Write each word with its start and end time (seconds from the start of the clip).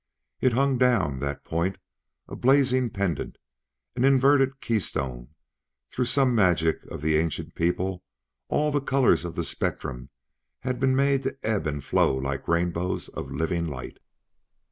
It 0.39 0.53
hung 0.53 0.79
down, 0.79 1.19
that 1.19 1.43
point, 1.45 1.77
a 2.27 2.35
blazing 2.35 2.89
pendant 2.89 3.37
an 3.95 4.03
inverted 4.03 4.59
keystone; 4.59 5.27
through 5.91 6.05
some 6.05 6.33
magic 6.33 6.83
of 6.85 7.01
that 7.01 7.15
ancient 7.15 7.53
people 7.53 8.03
all 8.47 8.71
the 8.71 8.81
colors 8.81 9.25
of 9.25 9.35
the 9.35 9.43
spectrum 9.43 10.09
had 10.61 10.79
been 10.79 10.95
made 10.95 11.21
to 11.21 11.37
ebb 11.43 11.67
and 11.67 11.83
flow 11.83 12.15
like 12.15 12.47
rainbows 12.47 13.09
of 13.09 13.29
living 13.29 13.67
light. 13.67 13.99